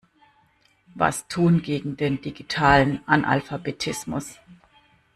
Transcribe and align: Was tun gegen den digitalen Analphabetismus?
Was 0.95 1.27
tun 1.27 1.61
gegen 1.61 1.95
den 1.95 2.21
digitalen 2.21 3.07
Analphabetismus? 3.07 4.39